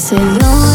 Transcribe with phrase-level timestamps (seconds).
[0.00, 0.69] se dio.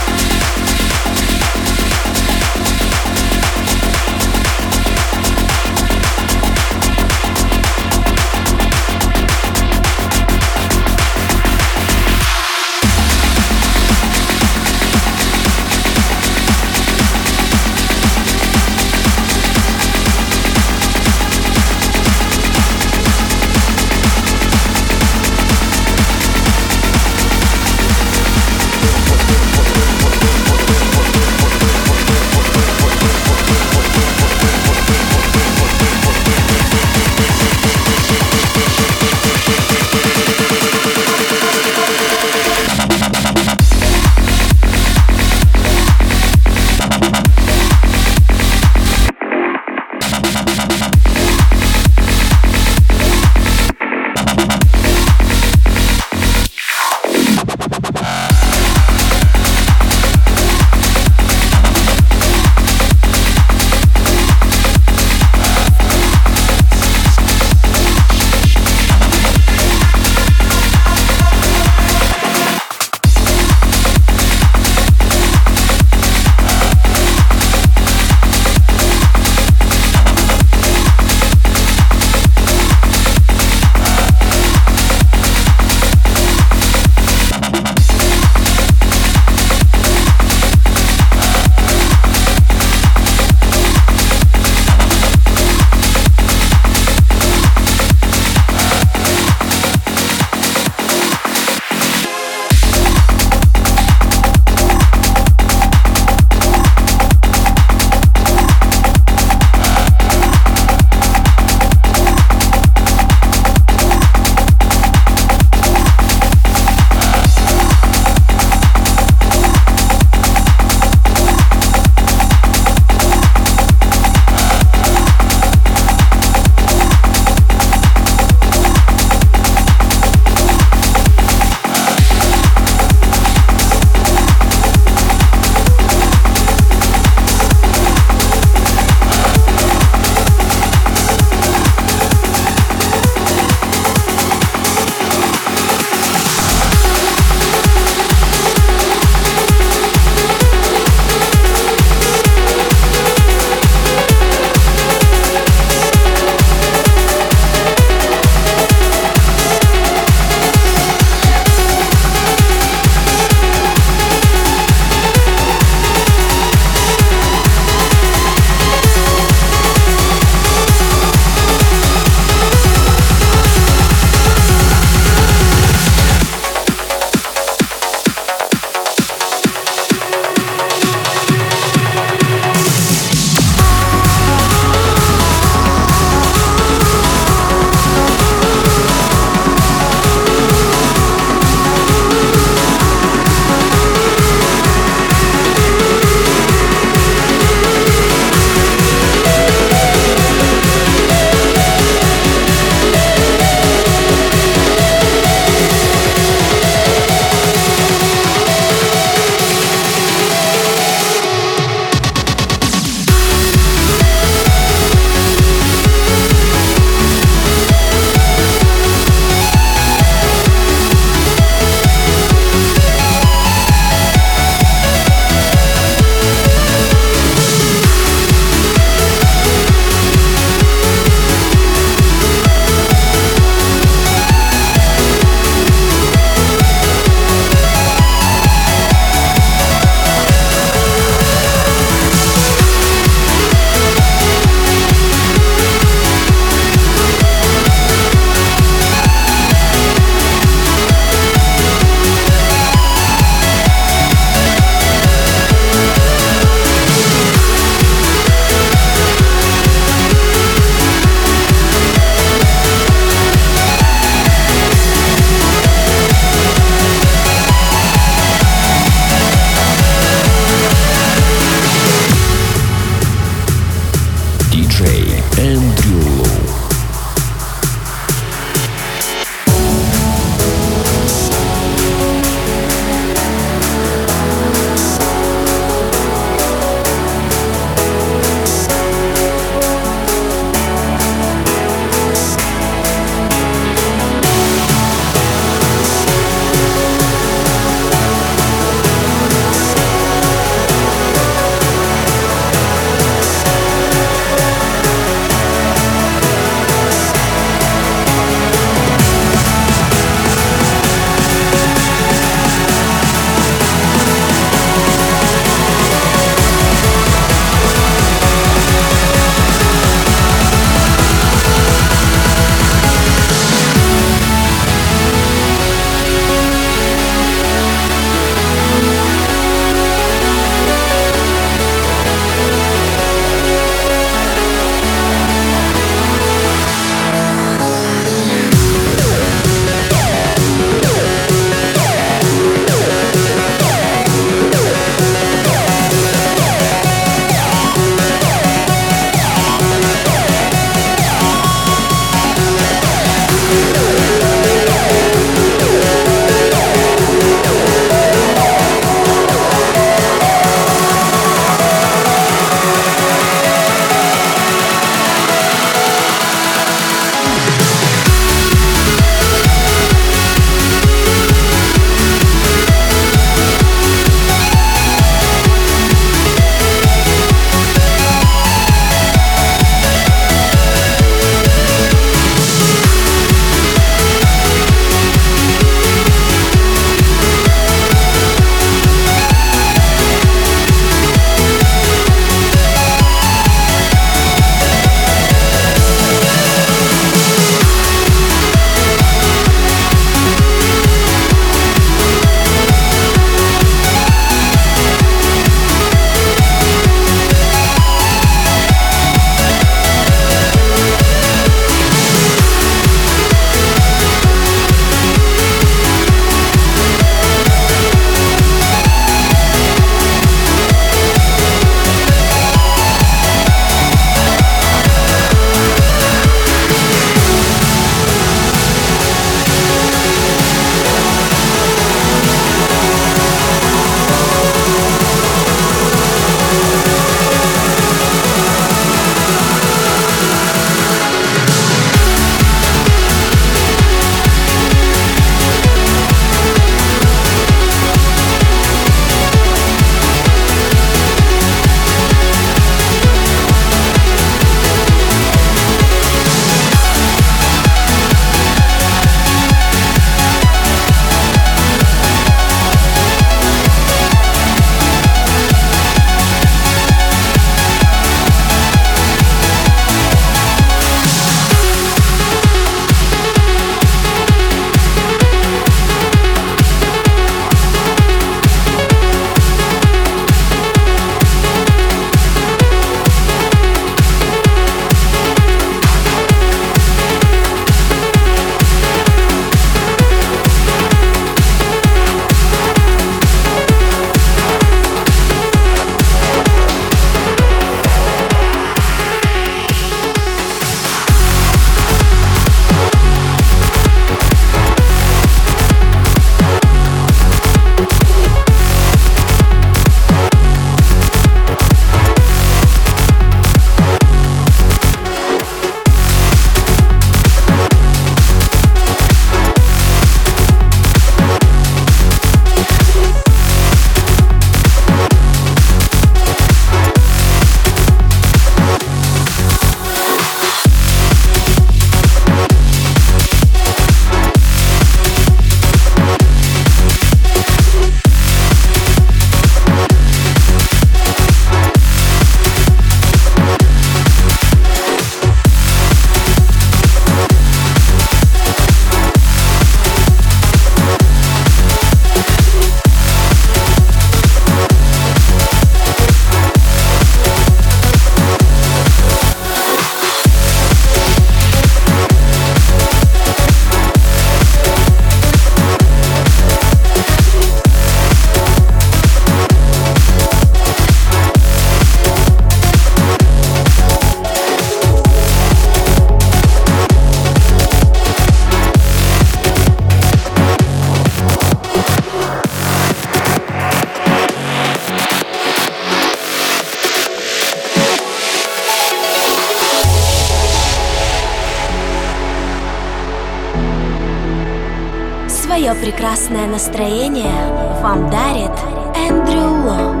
[595.51, 598.51] Свое прекрасное настроение вам дарит
[598.95, 600.00] Эндрю Ло.